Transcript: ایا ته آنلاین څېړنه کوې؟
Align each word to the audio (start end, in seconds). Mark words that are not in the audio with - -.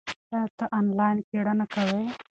ایا 0.33 0.41
ته 0.57 0.65
آنلاین 0.77 1.17
څېړنه 1.27 1.65
کوې؟ 1.73 2.01